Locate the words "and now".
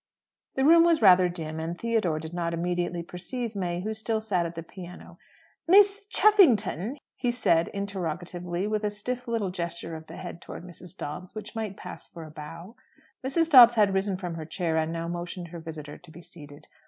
14.75-15.07